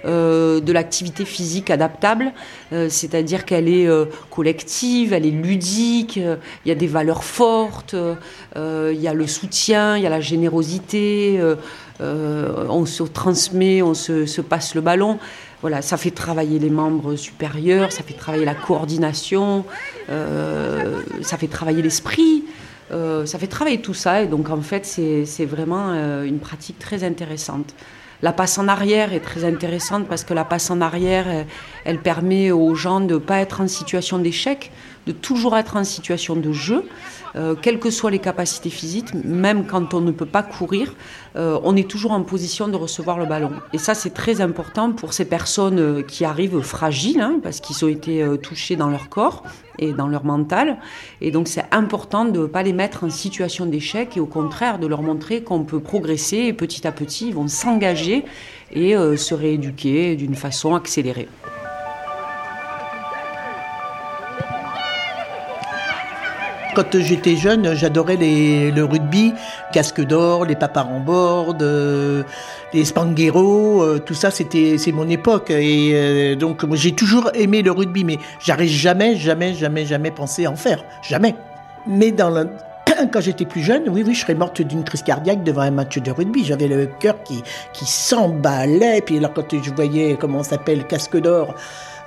euh, 0.05 0.61
de 0.61 0.73
l'activité 0.73 1.25
physique 1.25 1.69
adaptable, 1.69 2.33
euh, 2.73 2.89
c'est-à-dire 2.89 3.45
qu'elle 3.45 3.69
est 3.69 3.89
euh, 3.89 4.05
collective, 4.31 5.13
elle 5.13 5.27
est 5.27 5.33
ludique, 5.33 6.19
il 6.19 6.69
y 6.69 6.71
a 6.71 6.77
des 6.77 6.87
valeurs 6.87 7.25
fortes, 7.25 7.97
il 8.55 9.01
y 9.01 9.09
a 9.09 9.15
le 9.15 9.27
soutien, 9.27 9.97
il 9.97 10.05
y 10.05 10.07
a 10.07 10.11
la 10.11 10.21
générosité, 10.21 11.41
on 11.99 12.87
se 12.87 13.03
transmet, 13.03 13.83
on 13.83 13.95
se, 13.95 14.41
passe 14.41 14.77
le 14.77 14.81
ballon. 14.81 15.19
Voilà, 15.61 15.83
ça 15.83 15.97
fait 15.97 16.11
travailler 16.11 16.59
les 16.59 16.71
membres 16.71 17.17
supérieurs, 17.17 17.93
ça 17.93 18.03
fait 18.03 18.15
travailler 18.15 18.45
la 18.45 18.55
coordination, 18.55 19.65
ça 20.09 21.37
fait 21.37 21.49
travailler 21.49 21.83
l'esprit. 21.83 22.45
Euh, 22.93 23.25
ça 23.27 23.39
fait 23.39 23.47
travailler 23.47 23.81
tout 23.81 23.95
ça 23.95 24.23
et 24.23 24.27
donc 24.27 24.51
en 24.51 24.61
fait 24.61 24.85
c'est 24.85 25.45
vraiment 25.47 25.93
euh, 25.93 26.25
une 26.25 26.39
pratique 26.39 26.79
très 26.79 27.05
intéressante. 27.05 27.75
La 28.21 28.33
passe 28.33 28.59
en 28.59 28.69
arrière 28.69 29.13
est 29.13 29.21
très 29.21 29.45
intéressante 29.45 30.07
parce 30.07 30.23
que 30.23 30.33
la 30.33 30.45
passe 30.45 30.71
en 30.71 30.81
arrière, 30.81 31.27
elle, 31.27 31.47
elle 31.85 31.99
permet 31.99 32.53
aux 32.53 32.75
gens 32.75 33.01
de 33.01 33.15
ne 33.15 33.19
pas 33.19 33.39
être 33.39 33.61
en 33.61 33.67
situation 33.67 34.19
d'échec, 34.19 34.71
de 35.07 35.13
toujours 35.13 35.57
être 35.57 35.77
en 35.77 35.85
situation 35.85 36.37
de 36.37 36.53
jeu. 36.53 36.85
Euh, 37.35 37.55
quelles 37.55 37.79
que 37.79 37.91
soient 37.91 38.11
les 38.11 38.19
capacités 38.19 38.69
physiques, 38.69 39.15
même 39.15 39.67
quand 39.67 39.95
on 39.95 40.01
ne 40.01 40.11
peut 40.11 40.27
pas 40.27 40.43
courir, 40.43 40.95
euh, 41.37 41.59
on 41.65 41.77
est 41.77 41.89
toujours 41.89 42.13
en 42.13 42.23
position 42.23 42.69
de 42.69 42.77
recevoir 42.77 43.19
le 43.19 43.25
ballon. 43.25 43.53
Et 43.73 43.79
ça, 43.79 43.95
c'est 43.95 44.11
très 44.11 44.43
important 44.43 44.93
pour 44.93 45.15
ces 45.15 45.25
personnes 45.25 45.79
euh, 45.79 46.03
qui 46.03 46.27
arrivent 46.27 46.61
fragiles, 46.61 47.21
hein, 47.21 47.41
parce 47.43 47.61
qu'ils 47.61 47.83
ont 47.85 47.89
été 47.89 48.25
touchés 48.43 48.77
dans 48.77 48.89
leur 48.89 49.09
corps 49.09 49.45
et 49.79 49.93
dans 49.93 50.09
leur 50.09 50.25
mental. 50.25 50.77
Et 51.23 51.31
donc, 51.31 51.49
c'est 51.49 51.65
important 51.71 52.27
de 52.27 52.41
ne 52.41 52.47
pas 52.47 52.63
les 52.63 52.75
mettre 52.75 53.05
en 53.05 53.11
situation 53.11 53.65
d'échec 53.65 54.17
et 54.17 54.21
au 54.21 54.27
contraire 54.27 54.79
de 54.79 54.87
leur 54.87 55.03
montrer 55.03 55.43
qu'on 55.43 55.65
peut 55.65 55.81
progresser 55.81 56.37
et 56.37 56.53
petit 56.53 56.87
à 56.87 56.93
petit, 56.93 57.29
ils 57.29 57.35
vont 57.35 57.49
s'engager 57.49 58.25
et 58.73 58.95
se 59.17 59.35
rééduquer 59.35 60.17
d'une 60.17 60.35
façon 60.35 60.75
accélérée. 60.75 61.29
Quand 66.75 66.99
j'étais 66.99 67.37
jeune, 67.37 67.75
j'adorais 67.75 68.17
le 68.17 68.83
rugby, 68.83 69.35
casque 69.73 70.01
d'or, 70.01 70.47
les 70.47 70.57
papas 70.57 70.85
en 70.85 71.01
board, 71.01 71.63
euh, 71.63 72.23
les 72.73 72.87
spangueros, 72.87 73.83
euh, 73.83 73.99
tout 73.99 74.15
ça, 74.15 74.31
c'était 74.31 74.79
c'est 74.79 74.93
mon 74.93 75.07
époque. 75.09 75.51
Et 75.51 75.91
euh, 75.93 76.35
donc 76.35 76.65
j'ai 76.75 76.93
toujours 76.93 77.31
aimé 77.35 77.61
le 77.61 77.73
rugby, 77.73 78.05
mais 78.05 78.19
j'aurais 78.41 78.69
jamais, 78.69 79.17
jamais, 79.17 79.53
jamais, 79.53 79.85
jamais 79.85 80.11
pensé 80.11 80.47
en 80.47 80.57
faire, 80.57 80.83
jamais. 81.03 81.35
Mais 81.87 82.11
dans 82.11 82.49
quand 83.13 83.21
j'étais 83.21 83.45
plus 83.45 83.63
jeune, 83.63 83.89
oui, 83.89 84.03
oui, 84.07 84.15
je 84.15 84.21
serais 84.21 84.35
morte 84.35 84.63
d'une 84.63 84.85
crise 84.85 85.03
cardiaque 85.03 85.45
devant 85.45 85.63
un 85.63 85.71
match 85.71 85.99
de 85.99 86.11
rugby. 86.11 86.45
J'avais 86.45 86.69
le 86.69 86.87
cœur 86.87 87.23
qui, 87.23 87.43
qui 87.75 87.85
s'emballait. 87.85 89.03
Puis 89.03 89.19
alors, 89.19 89.35
quand 89.35 89.63
je 89.63 89.71
voyais, 89.73 90.17
comment 90.19 90.39
on 90.39 90.43
s'appelle, 90.45 90.87
Casque 90.87 91.19
d'Or, 91.19 91.55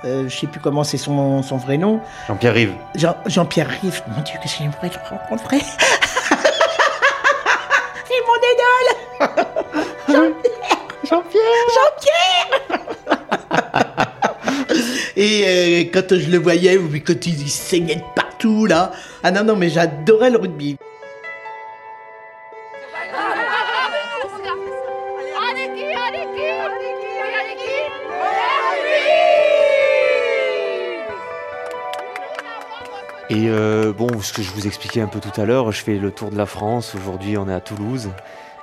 euh, 0.06 0.28
je 0.28 0.36
sais 0.36 0.46
plus 0.46 0.60
comment 0.60 0.84
c'est 0.84 0.98
son, 0.98 1.42
son, 1.42 1.56
vrai 1.56 1.76
nom. 1.78 2.00
Jean-Pierre 2.28 2.54
Rive. 2.54 2.72
Jean, 2.94 3.44
pierre 3.44 3.68
Rive, 3.68 4.02
mon 4.08 4.22
Dieu, 4.22 4.36
que 4.42 4.48
j'aimerais 4.48 4.88
le 4.88 5.08
rencontrer. 5.08 5.58
c'est 8.06 8.22
mon 8.26 8.38
idole 8.52 8.90
Jean-Pierre 10.08 10.78
Jean-Pierre 11.08 11.66
Jean-Pierre 11.74 12.46
Et 15.16 15.44
euh, 15.44 15.84
quand 15.92 16.16
je 16.16 16.30
le 16.30 16.38
voyais, 16.38 16.78
quand 17.04 17.26
il 17.26 17.48
saignait 17.48 17.96
de 17.96 18.04
partout, 18.14 18.66
là. 18.66 18.92
Ah 19.22 19.30
non, 19.30 19.42
non, 19.44 19.56
mais 19.56 19.70
j'adorais 19.70 20.30
le 20.30 20.38
rugby. 20.38 20.76
Et 33.36 33.50
euh, 33.50 33.92
bon, 33.92 34.08
ce 34.22 34.32
que 34.32 34.40
je 34.40 34.50
vous 34.50 34.66
expliquais 34.66 35.02
un 35.02 35.08
peu 35.08 35.20
tout 35.20 35.38
à 35.38 35.44
l'heure, 35.44 35.70
je 35.70 35.82
fais 35.82 35.98
le 35.98 36.10
tour 36.10 36.30
de 36.30 36.38
la 36.38 36.46
France. 36.46 36.94
Aujourd'hui, 36.94 37.36
on 37.36 37.46
est 37.50 37.52
à 37.52 37.60
Toulouse. 37.60 38.08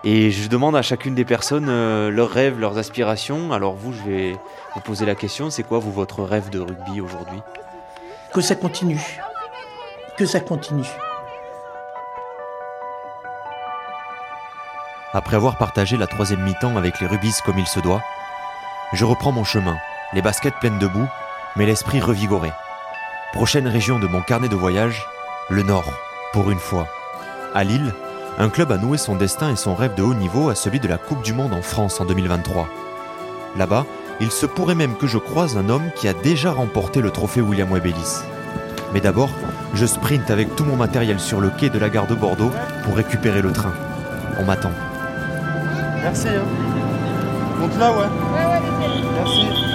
Et 0.04 0.32
je 0.32 0.50
demande 0.50 0.76
à 0.76 0.82
chacune 0.82 1.14
des 1.14 1.26
personnes 1.26 1.68
euh, 1.70 2.10
leurs 2.10 2.32
rêves, 2.32 2.60
leurs 2.60 2.80
aspirations. 2.80 3.54
Alors 3.54 3.76
vous, 3.76 3.94
je 3.94 4.02
vais 4.02 4.36
vous 4.74 4.82
poser 4.82 5.06
la 5.06 5.14
question, 5.14 5.52
c'est 5.52 5.62
quoi 5.62 5.78
vous 5.78 5.92
votre 5.92 6.24
rêve 6.24 6.50
de 6.50 6.60
rugby 6.60 7.02
aujourd'hui? 7.02 7.40
Que 8.34 8.42
ça 8.42 8.56
continue. 8.56 9.00
Que 10.18 10.26
ça 10.26 10.40
continue. 10.40 10.90
Après 15.14 15.36
avoir 15.36 15.60
partagé 15.60 15.98
la 15.98 16.08
troisième 16.08 16.42
mi-temps 16.42 16.78
avec 16.78 17.00
les 17.00 17.06
rubis 17.06 17.42
comme 17.46 17.60
il 17.60 17.68
se 17.68 17.80
doit, 17.80 18.02
je 18.94 19.06
reprends 19.06 19.32
mon 19.32 19.44
chemin, 19.44 19.78
les 20.14 20.24
baskets 20.24 20.56
pleines 20.60 20.80
de 20.80 20.88
boue, 20.88 21.08
mais 21.56 21.68
l'esprit 21.68 22.00
revigoré. 22.00 22.50
Prochaine 23.34 23.68
région 23.68 23.98
de 23.98 24.06
mon 24.06 24.22
carnet 24.22 24.48
de 24.48 24.56
voyage, 24.56 25.08
le 25.50 25.64
Nord, 25.64 25.92
pour 26.34 26.52
une 26.52 26.60
fois. 26.60 26.88
À 27.56 27.64
Lille, 27.64 27.92
un 28.38 28.48
club 28.48 28.72
a 28.72 28.78
noué 28.78 29.00
son 29.00 29.16
destin 29.16 29.50
et 29.50 29.56
son 29.56 29.74
rêve 29.74 29.96
de 29.96 30.04
haut 30.04 30.14
niveau 30.14 30.50
à 30.50 30.56
celui 30.56 30.80
de 30.80 30.88
la 30.88 31.00
Coupe 31.00 31.24
du 31.24 31.34
Monde 31.34 31.54
en 31.54 31.64
France 31.64 32.00
en 32.00 32.06
2023. 32.06 32.70
Là-bas, 33.58 33.88
il 34.22 34.32
se 34.32 34.46
pourrait 34.46 34.76
même 34.76 34.96
que 34.98 35.08
je 35.08 35.18
croise 35.18 35.58
un 35.58 35.70
homme 35.70 35.90
qui 35.96 36.08
a 36.08 36.14
déjà 36.14 36.52
remporté 36.52 37.02
le 37.02 37.10
trophée 37.10 37.42
William 37.42 37.72
Webb 37.72 37.88
Ellis. 37.88 38.22
Mais 38.94 39.02
d'abord, 39.02 39.32
je 39.74 39.88
sprint 39.88 40.30
avec 40.30 40.56
tout 40.56 40.64
mon 40.64 40.76
matériel 40.76 41.20
sur 41.20 41.42
le 41.42 41.50
quai 41.50 41.72
de 41.72 41.80
la 41.80 41.90
gare 41.90 42.06
de 42.06 42.16
Bordeaux 42.16 42.52
pour 42.84 42.96
récupérer 42.96 43.42
le 43.42 43.52
train. 43.52 43.74
On 44.40 44.46
m'attend. 44.46 44.72
Merci. 46.04 46.28
Hein. 46.28 46.44
Monte 47.60 47.80
là, 47.80 47.92
ouais. 47.94 48.06
Merci. 49.16 49.73